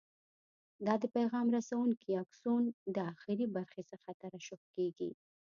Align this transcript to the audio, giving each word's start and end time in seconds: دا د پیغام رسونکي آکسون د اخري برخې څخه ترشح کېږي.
دا 0.85 0.93
د 1.01 1.05
پیغام 1.15 1.47
رسونکي 1.57 2.09
آکسون 2.23 2.63
د 2.95 2.97
اخري 3.13 3.45
برخې 3.55 3.81
څخه 3.91 4.09
ترشح 4.21 4.61
کېږي. 4.75 5.11